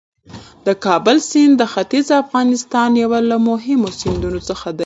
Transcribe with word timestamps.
د 0.65 0.67
کابل 0.85 1.17
سیند 1.29 1.53
د 1.57 1.63
ختیځ 1.73 2.07
افغانستان 2.23 2.89
یو 3.01 3.11
له 3.29 3.37
مهمو 3.49 3.89
سیندونو 3.99 4.39
څخه 4.49 4.67
دی. 4.71 4.79